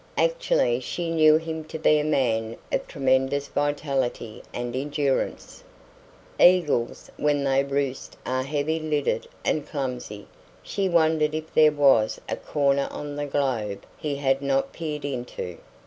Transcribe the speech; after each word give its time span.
Actually 0.17 0.79
she 0.79 1.11
knew 1.11 1.37
him 1.37 1.63
to 1.63 1.77
be 1.77 1.99
a 1.99 2.03
man 2.03 2.57
of 2.71 2.87
tremendous 2.87 3.49
vitality 3.49 4.41
and 4.51 4.75
endurance. 4.75 5.63
Eagles 6.39 7.11
when 7.17 7.43
they 7.43 7.63
roost 7.63 8.17
are 8.25 8.41
heavy 8.41 8.79
lidded 8.79 9.27
and 9.45 9.67
clumsy. 9.67 10.25
She 10.63 10.89
wondered 10.89 11.35
if 11.35 11.53
there 11.53 11.71
was 11.71 12.19
a 12.27 12.35
corner 12.35 12.87
on 12.89 13.15
the 13.15 13.27
globe 13.27 13.85
he 13.95 14.15
had 14.15 14.41
not 14.41 14.73
peered 14.73 15.05
into. 15.05 15.59